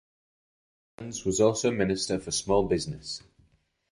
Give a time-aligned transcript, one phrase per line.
[0.97, 3.21] Evans was also Minister for Small Business.